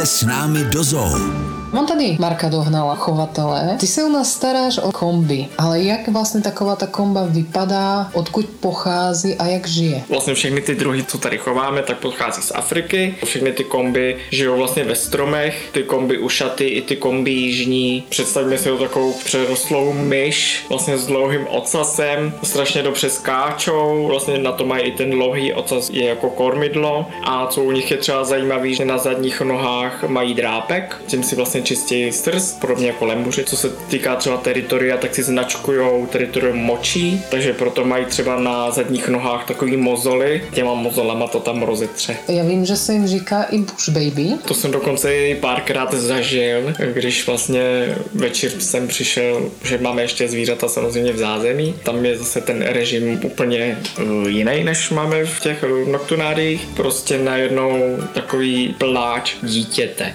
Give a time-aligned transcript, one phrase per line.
[0.00, 1.59] Pojďte s námi do zoo.
[1.72, 3.76] Mám tady Marka Dohnala, chovatele.
[3.80, 8.46] Ty se u nás staráš o komby, ale jak vlastně taková ta komba vypadá, odkud
[8.60, 10.02] pochází a jak žije?
[10.08, 13.14] Vlastně všechny ty druhy, co tady chováme, tak pochází z Afriky.
[13.24, 18.04] Všechny ty komby žijou vlastně ve stromech, ty komby ušaty i ty komby jižní.
[18.08, 24.52] Představíme si ho takovou přerostlou myš, vlastně s dlouhým ocasem, strašně dobře skáčou, vlastně na
[24.52, 28.24] to mají i ten dlouhý ocas je jako kormidlo a co u nich je třeba
[28.24, 33.44] zajímavé, že na zadních nohách mají drápek, tím si vlastně čistěji srst, podobně jako lembuři.
[33.44, 38.70] Co se týká třeba teritoria, tak si značkují teritorium močí, takže proto mají třeba na
[38.70, 42.16] zadních nohách takový mozoly, těma mozolama to tam rozetře.
[42.28, 44.28] Já vím, že se jim říká i bush baby.
[44.48, 47.60] To jsem dokonce i párkrát zažil, když vlastně
[48.14, 51.74] večer jsem přišel, že máme ještě zvířata samozřejmě v zázemí.
[51.82, 56.66] Tam je zase ten režim úplně uh, jiný, než máme v těch noctunáriích.
[56.76, 60.14] Prostě najednou takový pláč dítěte.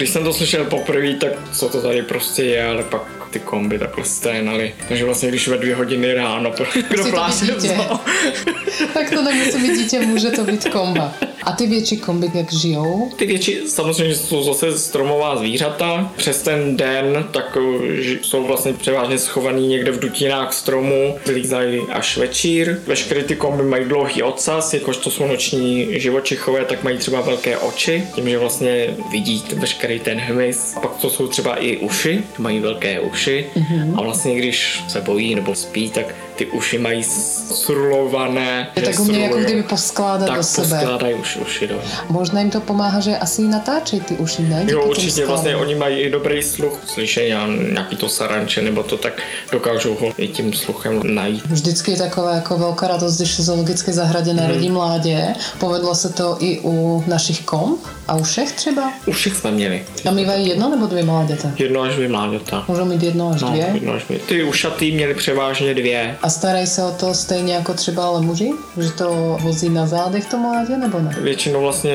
[0.00, 3.78] Když jsem to slyšel poprvé, tak co to tady prostě je, ale pak ty komby
[3.78, 4.74] takhle sténaly.
[4.88, 6.52] Takže vlastně když ve dvě hodiny ráno,
[6.90, 7.46] kdo pláče
[8.94, 11.14] Tak to nemusí být dítě, může to být komba.
[11.42, 13.10] A ty větší komby jak žijou?
[13.16, 16.12] Ty větší samozřejmě jsou zase stromová zvířata.
[16.16, 22.16] Přes ten den tak eh, jsou vlastně převážně schovaný někde v dutinách stromu, zlízají až
[22.16, 22.80] večír.
[22.86, 27.58] Veškeré ty komby mají dlouhý ocas, jakož to jsou noční živočichové, tak mají třeba velké
[27.58, 30.74] oči, tím, že vlastně vidí veškerý ten hmyz.
[30.82, 33.98] Pak to jsou třeba i uši, mají velké uši mm-hmm.
[33.98, 38.68] a vlastně když se bojí nebo spí, tak ty uši mají srulované.
[38.76, 40.68] Je tak umějí jako kdyby poskládat tak do sebe.
[40.68, 41.80] poskládají už uši, do.
[42.08, 44.64] Možná jim to pomáhá, že asi natáčejí ty uši, ne?
[44.68, 48.96] Jo, určitě, vlastně oni mají i dobrý sluch, slyšení a nějaký to saranče, nebo to
[48.96, 51.46] tak dokážou ho i tím sluchem najít.
[51.46, 54.74] Vždycky je taková jako velká radost, když v zoologické zahradě narodí hmm.
[54.74, 55.26] mládě.
[55.58, 58.92] Povedlo se to i u našich komp a u všech třeba?
[59.06, 59.84] U všech jsme měli.
[60.08, 61.52] A mývají jedno nebo dvě mláděta?
[61.56, 62.64] Jedno až dvě mláděta.
[62.68, 63.70] Můžou mít jedno až no, dvě?
[63.74, 64.18] Jedno až dvě.
[64.18, 66.16] Ty ušatý měli převážně dvě.
[66.22, 68.50] A starají se o to stejně jako třeba lemuři?
[68.76, 71.16] Že to vozí na zádech to mládě nebo ne?
[71.20, 71.92] Většinou vlastně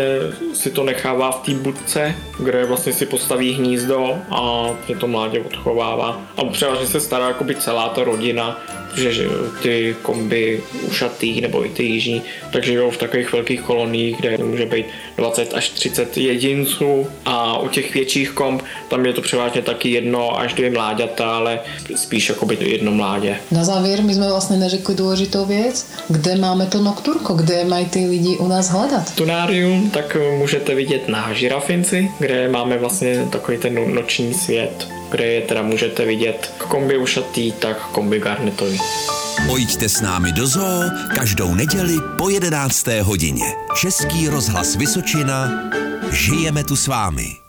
[0.54, 4.70] si to nechává v té budce, kde vlastně si postaví hnízdo a
[5.00, 6.22] to mládě odchovává.
[6.38, 8.60] A převážně se stará by celá ta rodina,
[8.98, 9.28] že
[9.62, 14.66] ty komby ušatý nebo i ty jižní, takže žijou v takových velkých koloniích, kde může
[14.66, 14.86] být
[15.18, 20.40] 20 až 30 jedinců a u těch větších komb tam je to převážně taky jedno
[20.40, 21.60] až dvě mláďata, ale
[21.96, 23.38] spíš jako by jedno mládě.
[23.52, 28.06] Na závěr my jsme vlastně neřekli důležitou věc, kde máme to nokturko, kde mají ty
[28.06, 29.16] lidi u nás hledat.
[29.16, 35.42] Tunárium tak můžete vidět na Žirafinci, kde máme vlastně takový ten noční svět kde je
[35.42, 38.80] teda můžete vidět kombi ušatý, tak kombi garnetový.
[39.48, 40.84] Pojďte s námi do zoo
[41.18, 42.88] každou neděli po 11.
[43.02, 43.46] hodině.
[43.82, 45.50] Český rozhlas Vysočina.
[46.12, 47.45] Žijeme tu s vámi.